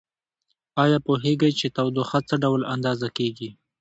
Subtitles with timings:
[0.83, 3.49] ایا پوهیږئ چې تودوخه څه ډول اندازه کیږي؟